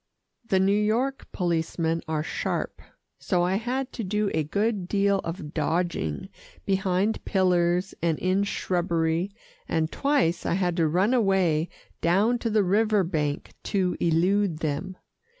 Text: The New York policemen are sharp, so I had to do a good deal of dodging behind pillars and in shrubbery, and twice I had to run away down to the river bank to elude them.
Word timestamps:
The 0.43 0.59
New 0.59 0.71
York 0.73 1.27
policemen 1.31 2.01
are 2.07 2.23
sharp, 2.23 2.81
so 3.19 3.43
I 3.43 3.57
had 3.57 3.93
to 3.93 4.03
do 4.03 4.31
a 4.33 4.43
good 4.43 4.87
deal 4.87 5.19
of 5.19 5.53
dodging 5.53 6.29
behind 6.65 7.23
pillars 7.23 7.93
and 8.01 8.17
in 8.17 8.43
shrubbery, 8.43 9.29
and 9.69 9.91
twice 9.91 10.43
I 10.43 10.55
had 10.55 10.75
to 10.77 10.87
run 10.87 11.13
away 11.13 11.69
down 12.01 12.39
to 12.39 12.49
the 12.49 12.63
river 12.63 13.03
bank 13.03 13.51
to 13.65 13.95
elude 13.99 14.57
them. 14.57 14.97